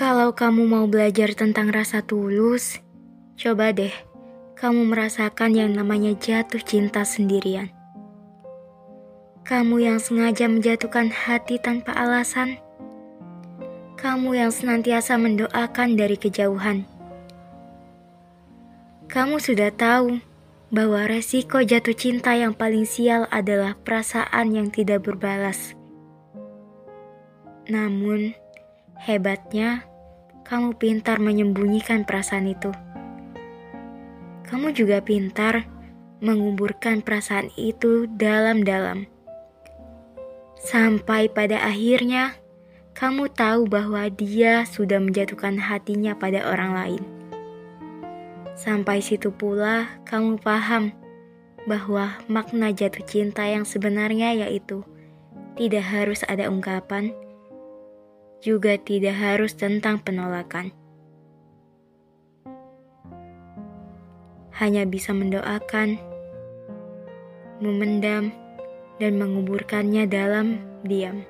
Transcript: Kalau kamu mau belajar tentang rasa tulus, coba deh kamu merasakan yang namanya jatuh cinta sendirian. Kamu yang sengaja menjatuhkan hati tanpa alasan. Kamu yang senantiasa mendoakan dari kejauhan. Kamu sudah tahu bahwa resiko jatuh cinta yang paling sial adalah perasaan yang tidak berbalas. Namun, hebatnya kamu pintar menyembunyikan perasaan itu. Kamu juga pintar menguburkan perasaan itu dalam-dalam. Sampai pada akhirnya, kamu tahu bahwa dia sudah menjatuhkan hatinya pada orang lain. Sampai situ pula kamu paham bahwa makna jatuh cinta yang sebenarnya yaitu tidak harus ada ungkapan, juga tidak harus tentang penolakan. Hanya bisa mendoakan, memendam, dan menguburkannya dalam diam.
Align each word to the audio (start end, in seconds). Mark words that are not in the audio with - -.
Kalau 0.00 0.32
kamu 0.32 0.64
mau 0.64 0.88
belajar 0.88 1.36
tentang 1.36 1.68
rasa 1.68 2.00
tulus, 2.00 2.80
coba 3.36 3.68
deh 3.68 3.92
kamu 4.56 4.88
merasakan 4.88 5.52
yang 5.52 5.76
namanya 5.76 6.16
jatuh 6.16 6.64
cinta 6.64 7.04
sendirian. 7.04 7.68
Kamu 9.44 9.76
yang 9.76 10.00
sengaja 10.00 10.48
menjatuhkan 10.48 11.12
hati 11.12 11.60
tanpa 11.60 11.92
alasan. 11.92 12.56
Kamu 14.00 14.40
yang 14.40 14.48
senantiasa 14.48 15.20
mendoakan 15.20 16.00
dari 16.00 16.16
kejauhan. 16.16 16.88
Kamu 19.04 19.36
sudah 19.36 19.68
tahu 19.68 20.16
bahwa 20.72 21.12
resiko 21.12 21.60
jatuh 21.60 21.92
cinta 21.92 22.32
yang 22.32 22.56
paling 22.56 22.88
sial 22.88 23.28
adalah 23.28 23.76
perasaan 23.76 24.56
yang 24.56 24.72
tidak 24.72 25.04
berbalas. 25.04 25.76
Namun, 27.68 28.32
hebatnya 28.96 29.89
kamu 30.46 30.76
pintar 30.76 31.22
menyembunyikan 31.22 32.02
perasaan 32.04 32.50
itu. 32.50 32.72
Kamu 34.50 34.74
juga 34.74 34.98
pintar 35.00 35.70
menguburkan 36.20 37.00
perasaan 37.00 37.48
itu 37.56 38.10
dalam-dalam. 38.10 39.08
Sampai 40.60 41.32
pada 41.32 41.64
akhirnya, 41.64 42.36
kamu 42.92 43.32
tahu 43.32 43.64
bahwa 43.64 44.04
dia 44.12 44.68
sudah 44.68 45.00
menjatuhkan 45.00 45.56
hatinya 45.56 46.12
pada 46.12 46.44
orang 46.44 46.76
lain. 46.76 47.02
Sampai 48.60 49.00
situ 49.00 49.32
pula 49.32 49.88
kamu 50.04 50.36
paham 50.44 50.92
bahwa 51.64 52.20
makna 52.28 52.76
jatuh 52.76 53.00
cinta 53.08 53.48
yang 53.48 53.64
sebenarnya 53.64 54.36
yaitu 54.36 54.84
tidak 55.56 55.84
harus 55.88 56.20
ada 56.28 56.52
ungkapan, 56.52 57.16
juga 58.40 58.80
tidak 58.80 59.16
harus 59.16 59.52
tentang 59.52 60.00
penolakan. 60.00 60.72
Hanya 64.56 64.84
bisa 64.84 65.16
mendoakan, 65.16 65.96
memendam, 67.64 68.32
dan 69.00 69.16
menguburkannya 69.16 70.04
dalam 70.04 70.60
diam. 70.84 71.24